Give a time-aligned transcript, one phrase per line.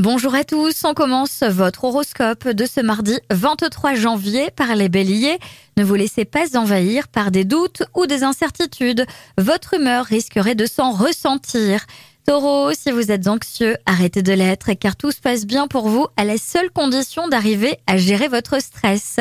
[0.00, 5.38] Bonjour à tous, on commence votre horoscope de ce mardi 23 janvier par les béliers.
[5.76, 9.04] Ne vous laissez pas envahir par des doutes ou des incertitudes.
[9.36, 11.84] Votre humeur risquerait de s'en ressentir.
[12.26, 16.06] Taureau, si vous êtes anxieux, arrêtez de l'être car tout se passe bien pour vous
[16.16, 19.16] à la seule condition d'arriver à gérer votre stress.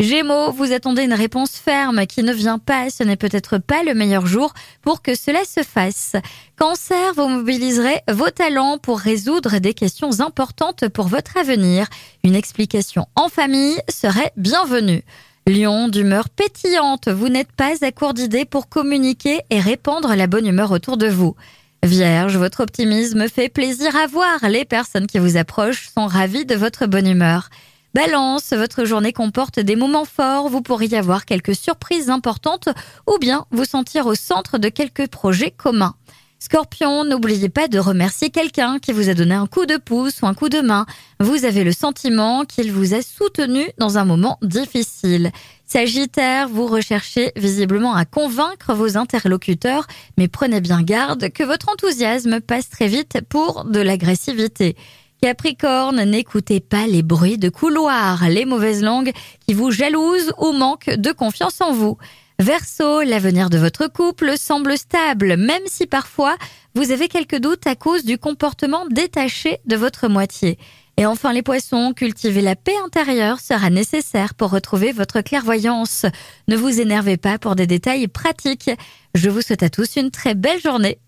[0.00, 3.94] Gémeaux, vous attendez une réponse ferme qui ne vient pas, ce n'est peut-être pas le
[3.94, 6.16] meilleur jour pour que cela se fasse.
[6.56, 11.86] Cancer, vous mobiliserez vos talents pour résoudre des questions importantes pour votre avenir.
[12.24, 15.04] Une explication en famille serait bienvenue.
[15.46, 20.46] Lion, d'humeur pétillante, vous n'êtes pas à court d'idées pour communiquer et répandre la bonne
[20.46, 21.36] humeur autour de vous.
[21.82, 24.46] Vierge, votre optimisme fait plaisir à voir.
[24.48, 27.48] Les personnes qui vous approchent sont ravies de votre bonne humeur.
[27.94, 32.68] Balance, votre journée comporte des moments forts, vous pourriez avoir quelques surprises importantes
[33.08, 35.94] ou bien vous sentir au centre de quelques projets communs.
[36.42, 40.26] Scorpion, n'oubliez pas de remercier quelqu'un qui vous a donné un coup de pouce ou
[40.26, 40.86] un coup de main.
[41.20, 45.32] Vous avez le sentiment qu'il vous a soutenu dans un moment difficile.
[45.66, 52.40] Sagittaire, vous recherchez visiblement à convaincre vos interlocuteurs, mais prenez bien garde que votre enthousiasme
[52.40, 54.76] passe très vite pour de l'agressivité.
[55.20, 59.12] Capricorne, n'écoutez pas les bruits de couloir, les mauvaises langues
[59.46, 61.98] qui vous jalousent ou manquent de confiance en vous.
[62.40, 66.36] Verseau, l'avenir de votre couple semble stable, même si parfois
[66.74, 70.58] vous avez quelques doutes à cause du comportement détaché de votre moitié.
[70.96, 76.06] Et enfin les poissons, cultiver la paix intérieure sera nécessaire pour retrouver votre clairvoyance.
[76.48, 78.70] Ne vous énervez pas pour des détails pratiques.
[79.14, 80.98] Je vous souhaite à tous une très belle journée.